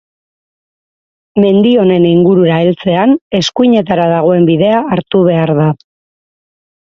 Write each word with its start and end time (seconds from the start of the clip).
Mendi 1.43 1.73
honen 1.81 2.07
ingurura 2.11 2.55
heltzean, 2.61 3.13
eskuinetara 3.41 4.09
dagoen 4.15 4.49
bidea 4.49 4.81
hartu 4.97 5.23
behar 5.29 5.55
da. 5.61 5.69